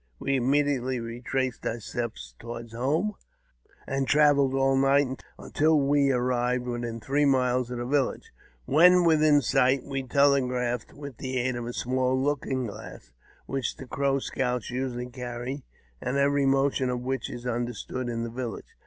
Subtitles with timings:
[0.17, 3.13] We immediately retraced our steps toward home,
[3.85, 8.31] and travelled all night, until we arrived within three miles of the village.
[8.65, 13.11] When within sight, we telegraphed with the aid of a small looking glass,
[13.45, 15.65] which the Crow scouts usually carry,
[16.01, 18.75] and every motion of which is understood in the village.